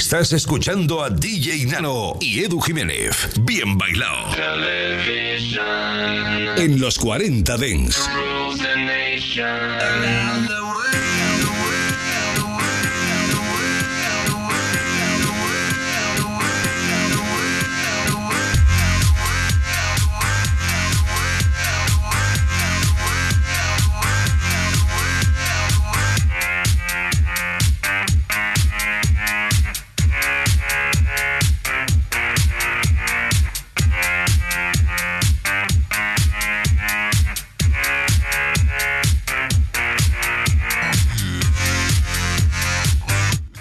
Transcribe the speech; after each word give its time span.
Estás 0.00 0.32
escuchando 0.32 1.04
a 1.04 1.10
DJ 1.10 1.66
Nano 1.66 2.16
y 2.22 2.42
Edu 2.42 2.58
Jiménez. 2.58 3.28
Bien 3.42 3.76
bailado. 3.76 4.30
En 6.56 6.80
los 6.80 6.98
40 6.98 7.58
Dents. 7.58 8.08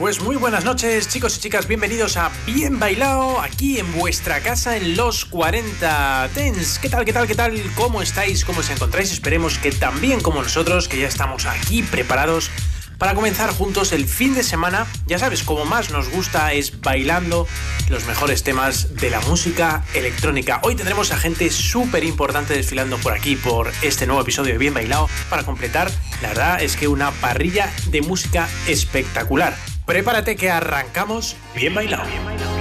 Pues 0.09 0.23
muy 0.23 0.38
buenas 0.38 0.66
noches 0.66 1.08
chicos 1.08 1.38
y 1.38 1.40
chicas, 1.40 1.68
bienvenidos 1.68 2.18
a 2.18 2.31
Bien 2.48 2.80
Bailado 2.80 3.40
aquí 3.41 3.77
en 3.77 3.94
vuestra 3.94 4.41
casa 4.41 4.76
en 4.76 4.98
los 4.98 5.23
40 5.26 6.32
Tens. 6.34 6.80
¿Qué 6.80 6.90
tal, 6.90 7.05
qué 7.05 7.13
tal, 7.13 7.27
qué 7.27 7.35
tal? 7.35 7.62
¿Cómo 7.76 8.02
estáis? 8.02 8.44
¿Cómo 8.44 8.62
os 8.62 8.72
encontráis? 8.72 9.12
Esperemos 9.12 9.59
que 9.59 9.72
tan 9.72 10.02
bien 10.02 10.20
como 10.20 10.41
nosotros, 10.41 10.88
que 10.88 10.99
ya 10.99 11.08
estamos 11.08 11.45
aquí 11.45 11.84
preparados 11.84 12.49
para 12.98 13.13
comenzar 13.13 13.52
juntos 13.52 13.91
el 13.91 14.08
fin 14.08 14.34
de 14.34 14.41
semana. 14.41 14.88
Ya 15.05 15.20
sabes, 15.20 15.44
como 15.44 15.66
más 15.66 15.91
nos 15.91 16.10
gusta 16.10 16.54
es 16.54 16.82
bailando 16.82 17.48
los 17.88 18.05
mejores 18.05 18.41
temas 18.41 18.96
de 18.96 19.12
la 19.12 19.20
música 19.21 19.84
electrónica. 19.94 20.60
Hoy 20.63 20.73
tendremos 20.73 21.12
a 21.12 21.18
gente 21.18 21.51
súper 21.51 22.04
importante 22.04 22.55
desfilando 22.55 22.98
por 22.98 23.13
aquí, 23.13 23.35
por 23.35 23.71
este 23.84 24.07
nuevo 24.07 24.23
episodio 24.23 24.54
de 24.54 24.57
Bien 24.57 24.73
Bailado, 24.73 25.07
para 25.29 25.44
completar, 25.44 25.91
la 26.23 26.29
verdad 26.29 26.63
es 26.63 26.77
que 26.77 26.88
una 26.88 27.12
parrilla 27.12 27.71
de 27.91 28.01
música 28.01 28.49
espectacular. 28.68 29.55
Prepárate 29.90 30.35
que 30.35 30.51
arrancamos 30.51 31.35
bien 31.55 31.73
bailado. 31.73 32.04
Bien. 32.05 32.59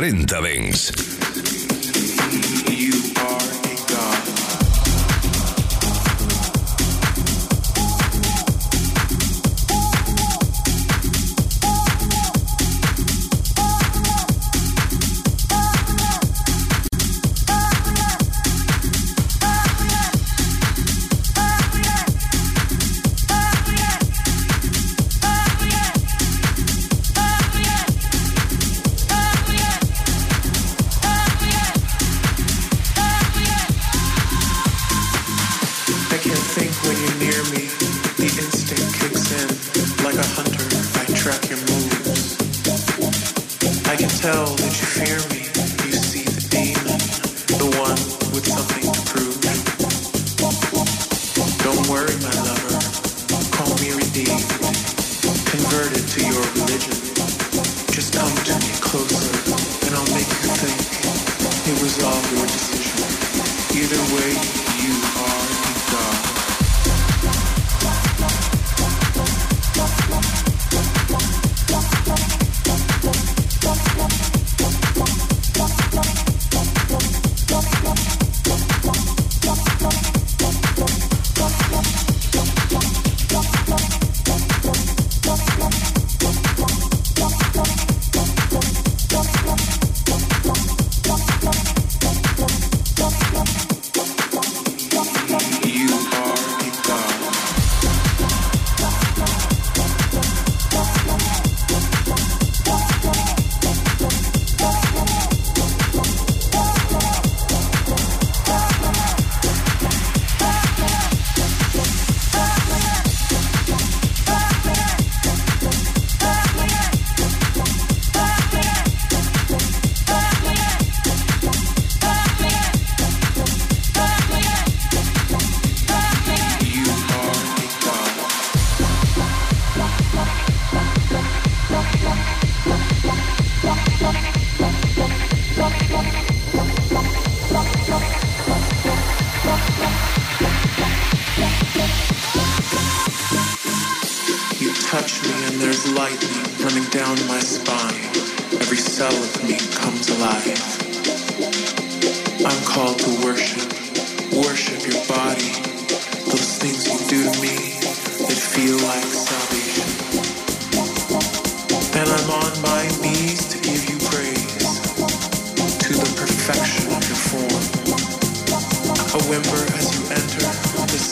40 0.00 0.24
Dents. 0.24 0.69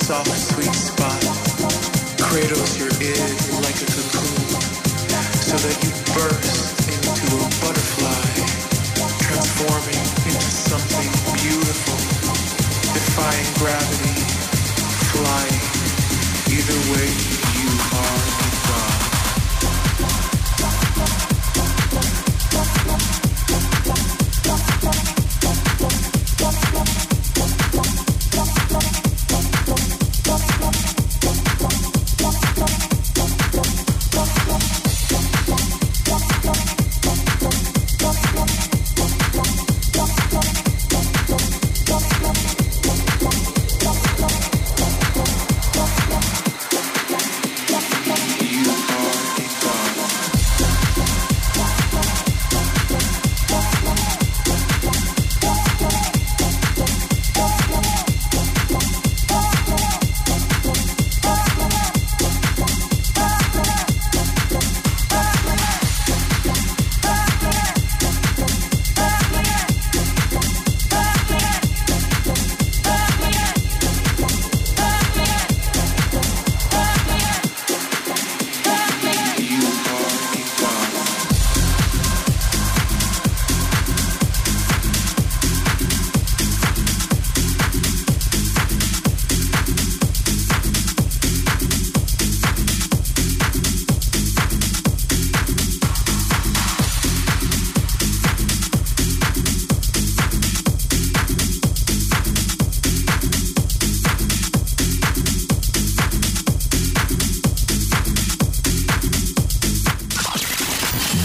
soft, 0.09 0.31
sweet 0.31 0.75
spot. 0.75 1.21
Cradles 2.19 2.79
your 2.79 2.89
ears. 3.03 3.58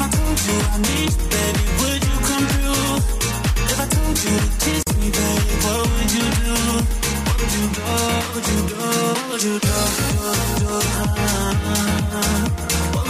If 0.00 0.06
I 0.06 0.10
told 0.16 0.40
you 0.48 0.56
I 0.56 0.78
need 0.80 1.12
you, 1.12 1.28
baby, 1.28 1.60
would 1.76 2.00
you 2.08 2.16
come 2.24 2.46
through? 2.48 3.04
If 3.68 3.76
I 3.76 3.84
told 3.84 4.16
you 4.16 4.32
to 4.40 4.48
kiss 4.64 4.84
me, 4.96 5.12
baby, 5.12 5.52
what 5.60 5.84
would 5.92 6.10
you 6.16 6.24
do? 6.40 6.56
What 7.28 7.36
would 7.36 7.52
you 7.52 7.68
do? 7.68 7.84
What 7.84 8.24
would 8.32 8.48
you 8.48 8.60
do? 8.64 8.80
What 8.80 9.28
would 9.28 9.42
you 9.44 9.58
do? 9.60 9.68
what 12.96 13.04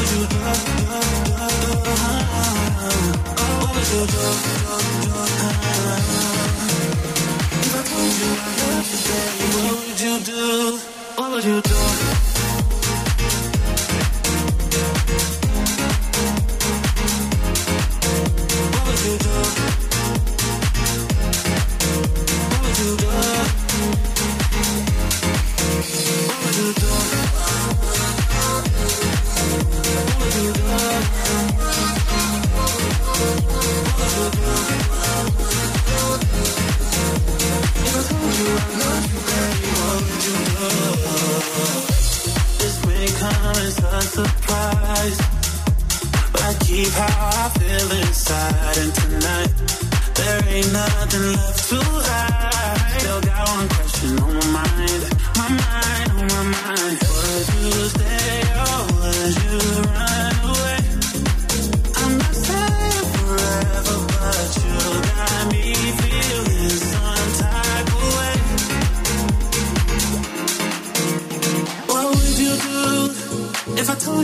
would 9.78 10.00
you 10.00 10.18
do? 10.24 10.78
What 11.14 11.30
would 11.30 11.44
you 11.44 11.60
do? 11.62 12.29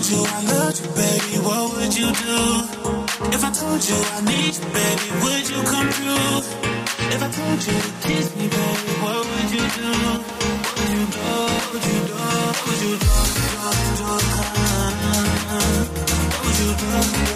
told 0.07 0.19
you 0.19 0.31
I 0.31 0.43
loved 0.43 0.79
you, 0.79 0.87
baby, 0.95 1.39
what 1.43 1.75
would 1.75 1.97
you 1.99 2.07
do? 2.07 2.39
If 3.35 3.43
I 3.43 3.51
told 3.51 3.83
you 3.83 3.97
I 4.15 4.21
need 4.23 4.55
you, 4.55 4.65
baby, 4.71 5.09
would 5.23 5.51
you 5.51 5.61
come 5.67 5.89
through? 5.91 6.47
If 7.11 7.23
I 7.23 7.29
told 7.31 7.59
you 7.67 7.75
to 7.75 7.91
kiss 8.07 8.37
me, 8.37 8.47
baby, 8.47 8.93
what 9.03 9.27
would 9.27 9.51
you 9.51 9.67
do? 9.67 9.91
Would 10.77 10.91
you 10.95 11.07
do? 11.11 11.27
Would 11.73 11.85
you 11.91 11.99
do? 12.07 12.23
Would 12.67 12.81
you 12.87 12.95
do? 13.03 13.07
Would 13.07 13.19
you 13.19 13.35
do? 13.57 14.07
do? 14.07 14.15
would 16.43 16.59
you 16.61 16.71
do? 16.77 16.87
Do? 16.87 17.27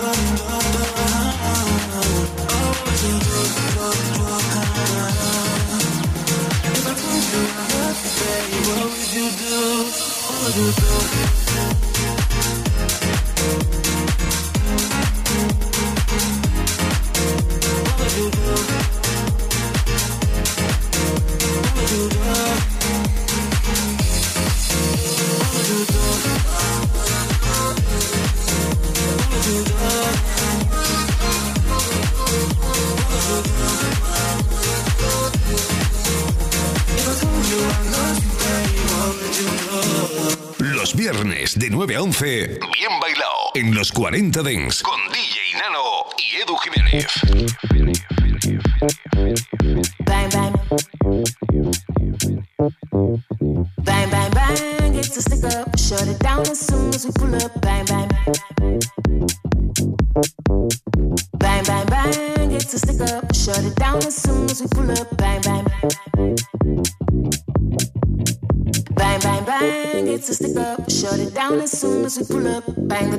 Would 2.86 3.00
you 3.02 3.16
do? 3.18 3.38
Do? 3.40 3.86
If 6.70 6.86
I 6.86 6.94
told 7.02 7.24
you 7.30 7.42
I 7.50 7.66
loved 7.74 8.00
you, 8.04 8.12
baby, 8.20 8.58
what 8.68 8.86
would 8.94 9.10
you 9.10 9.26
do? 9.42 9.58
What 10.22 10.38
would 10.44 10.54
you 10.54 10.70
do? 10.70 11.39
los 43.80 43.92
40 43.92 44.42
Dents 44.42 44.82
con 44.82 45.00
DJ 45.08 45.58
Nano 45.58 46.04
y 46.18 46.36
Edu 46.42 46.54
Jiménez. 46.58 47.06
It's 54.92 55.16
a 55.16 55.22
stick 55.22 55.44
up. 55.44 55.78
Shut 55.78 56.06
it 56.06 56.18
down 56.18 56.40
as 56.40 56.60
soon 56.60 56.90
as 56.90 57.06
we 57.06 57.12
pull 57.12 57.34
up. 57.34 57.58
Bang, 57.62 57.86
bang. 57.86 58.08
Bang. 61.38 62.52
It's 62.52 62.74
a 62.74 62.78
stick 62.78 63.00
up. 63.00 63.34
Shut 63.34 63.64
it 63.64 63.76
down 63.76 63.96
as 63.96 64.14
soon 64.14 64.44
as 64.44 64.60
we 64.60 64.68
pull 64.68 64.90
up. 64.90 65.16
Bang. 65.16 65.40
Bang, 68.94 69.20
bang, 69.20 69.44
bang. 69.44 70.06
It's 70.06 70.28
a 70.28 70.34
stick 70.34 70.56
up. 70.58 70.90
Shut 70.90 71.18
it 71.18 71.34
down 71.34 71.60
as 71.60 71.72
soon 71.72 72.04
as 72.04 72.18
we 72.18 72.26
pull 72.26 72.46
up. 72.46 72.59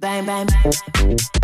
Bang, 0.00 0.26
bang, 0.26 0.46
bang. 0.46 1.43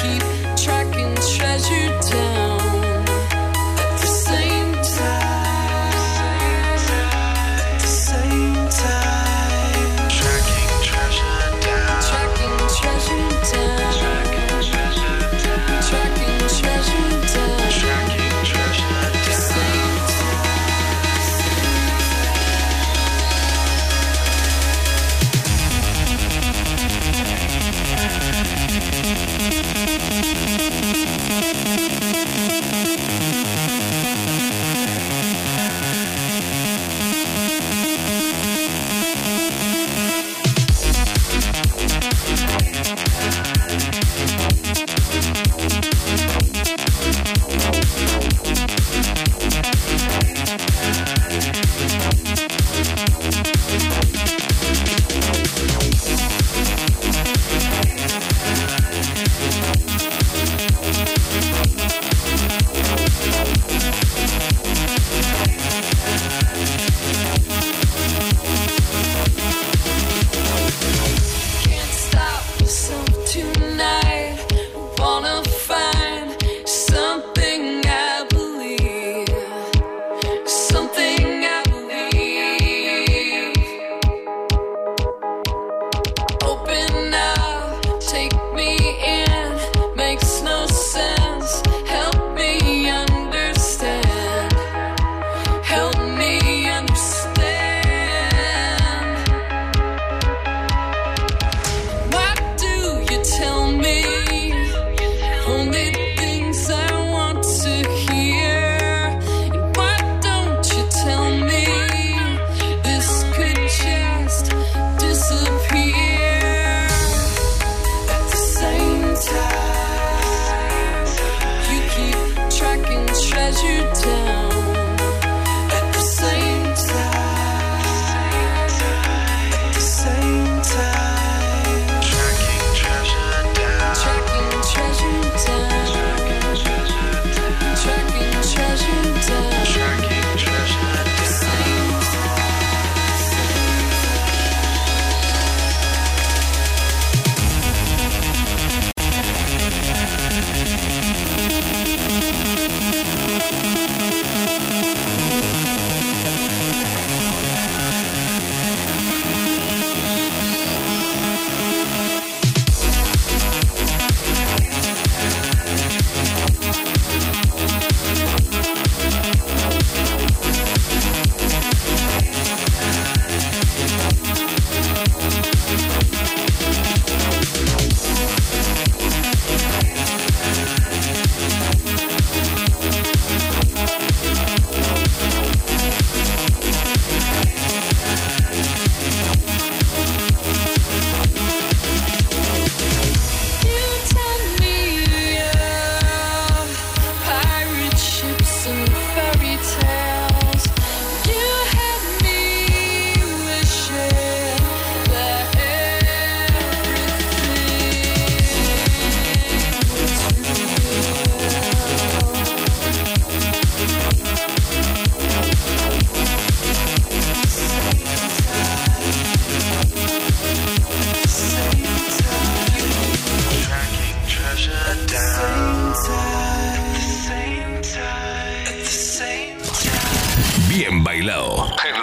Keep 0.00 0.29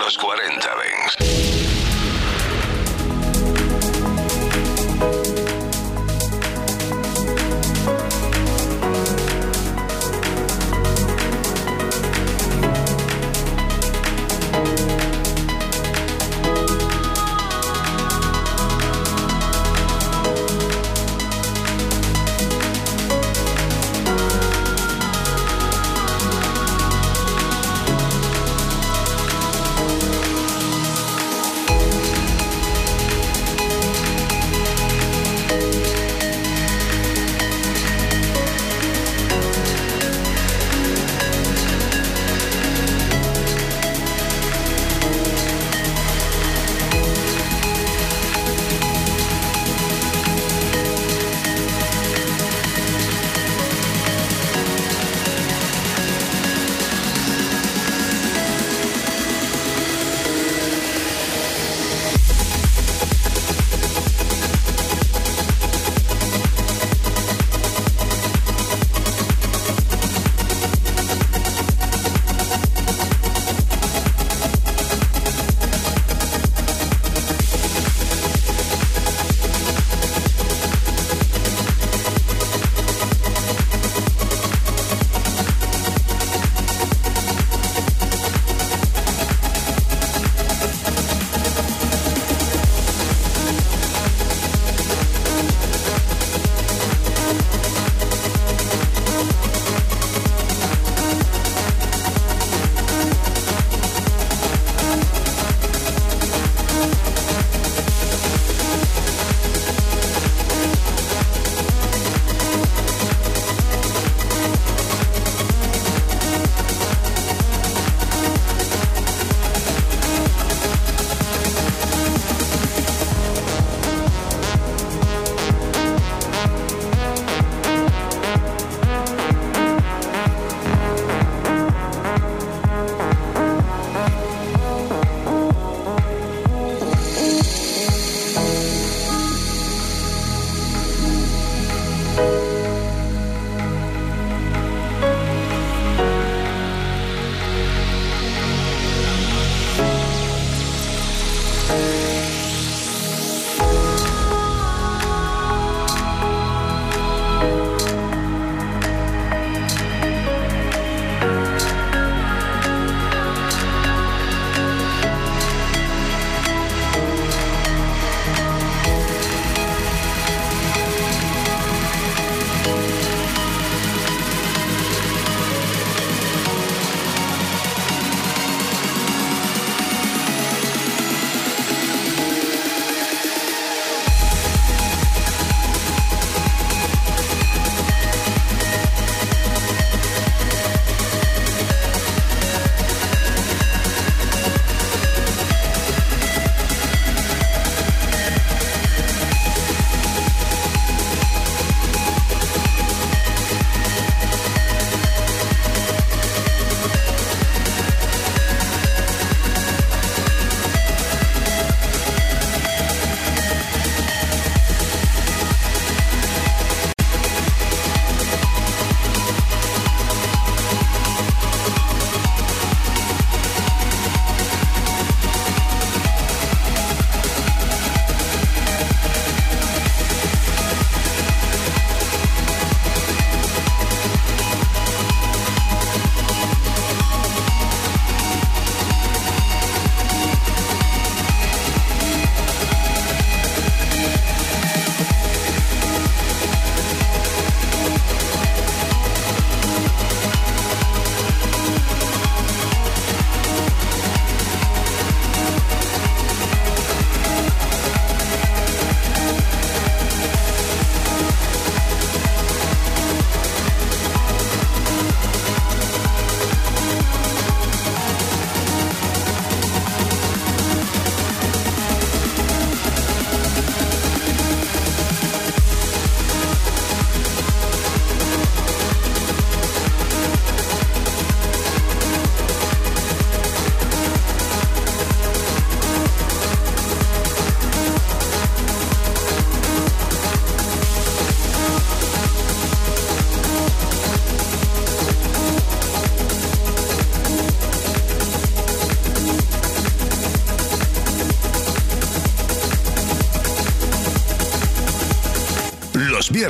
los 0.07 0.17
40. 0.17 0.66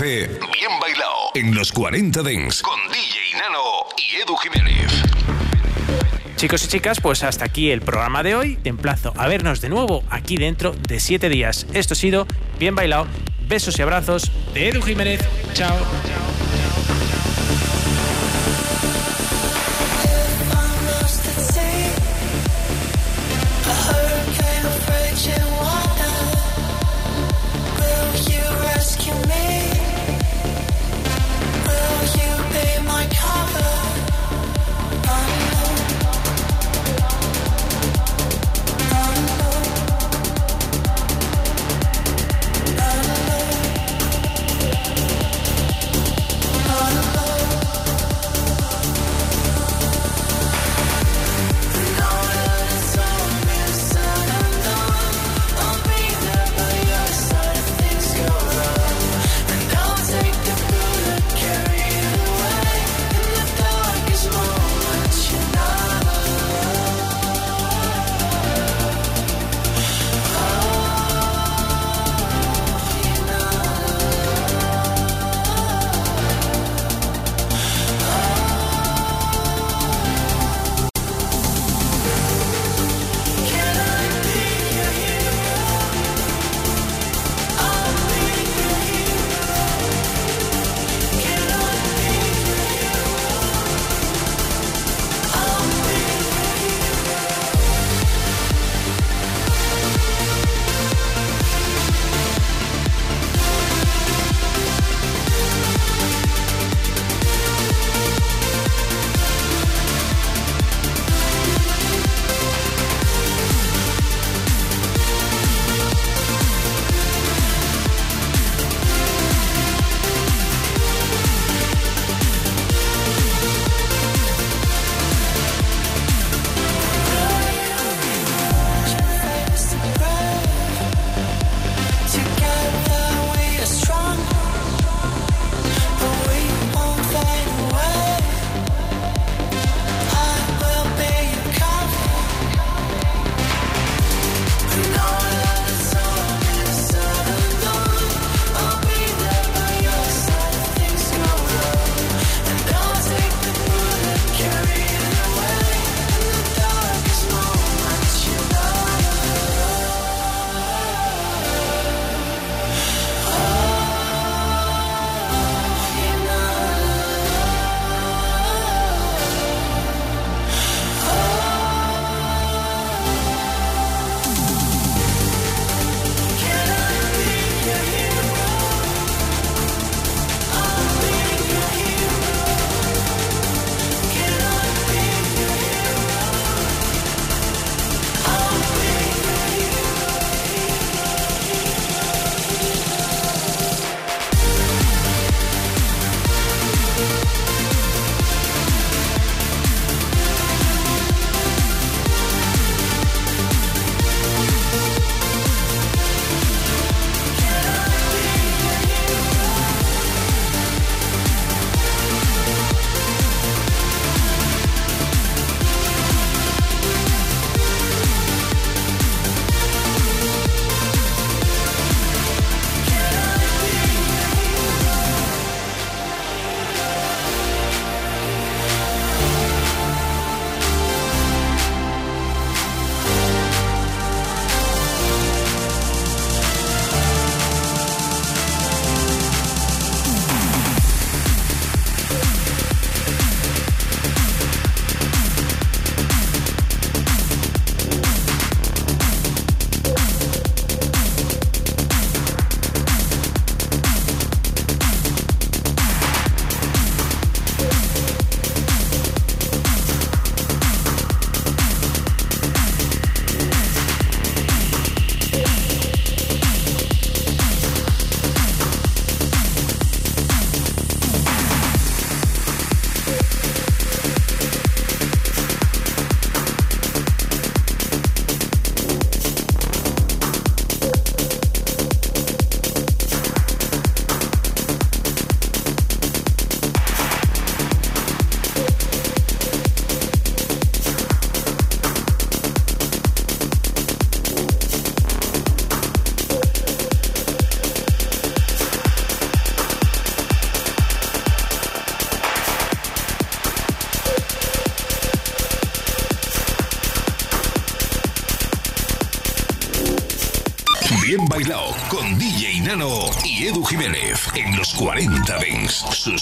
de 0.00 0.28
9 0.28 0.30
a 0.30 0.46
11, 0.46 0.50
bien 0.52 0.80
bailado 0.80 1.14
en 1.34 1.54
los 1.54 1.72
40 1.72 2.22
Dents 2.22 2.62
con 2.62 2.78
DJ 2.88 3.38
Nano 3.38 3.86
y 3.98 4.16
Edu 4.16 4.34
Jiménez. 4.36 4.90
Chicos 6.36 6.64
y 6.64 6.68
chicas, 6.68 7.00
pues 7.00 7.22
hasta 7.22 7.44
aquí 7.44 7.70
el 7.70 7.82
programa 7.82 8.22
de 8.22 8.34
hoy. 8.34 8.56
Te 8.56 8.70
emplazo 8.70 9.12
a 9.16 9.28
vernos 9.28 9.60
de 9.60 9.68
nuevo 9.68 10.02
aquí 10.08 10.36
dentro 10.36 10.72
de 10.72 11.00
7 11.00 11.28
días. 11.28 11.66
Esto 11.74 11.94
ha 11.94 11.96
sido 11.96 12.26
Bien 12.58 12.74
Bailado. 12.74 13.06
Besos 13.46 13.78
y 13.78 13.82
abrazos 13.82 14.30
de 14.54 14.70
Edu 14.70 14.80
Jiménez. 14.80 15.20
Chao. 15.52 15.76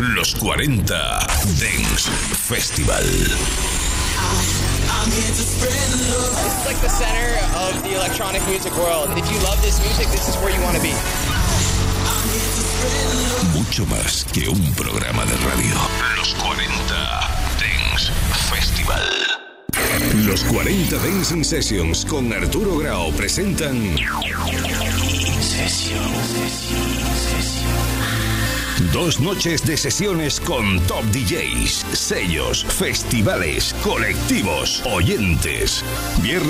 los 0.00 0.34
40 0.34 0.86
Dance 1.58 2.10
Festival. 2.46 3.04
It's 5.06 6.66
like 6.66 6.80
the 6.80 6.88
center 6.88 7.36
of 7.56 7.82
the 7.82 7.94
electronic 7.94 8.46
music 8.46 8.72
world. 8.76 9.10
If 9.16 9.30
you 9.30 9.38
love 9.40 9.60
this 9.62 9.80
music, 9.80 10.06
this 10.08 10.28
is 10.28 10.36
where 10.36 10.54
you 10.54 10.62
want 10.62 10.76
to 10.76 10.82
be. 10.82 10.94
Mucho 13.54 13.86
más 13.86 14.24
que 14.32 14.48
un 14.48 14.74
programa 14.74 15.24
de 15.24 15.36
radio. 15.38 15.74
Los 16.16 16.34
40 16.34 16.60
Dance 17.58 18.12
Festival. 18.50 19.02
Los 20.26 20.44
40 20.44 20.96
Dancing 20.96 21.44
Sessions 21.44 22.04
con 22.04 22.32
Arturo 22.32 22.78
Grau 22.78 23.10
presentan 23.12 23.96
Dos 28.98 29.20
noches 29.20 29.64
de 29.64 29.76
sesiones 29.76 30.40
con 30.40 30.80
top 30.88 31.04
DJs, 31.12 31.86
sellos, 31.92 32.64
festivales, 32.64 33.72
colectivos, 33.84 34.82
oyentes. 34.84 35.84
Viernes 36.20 36.48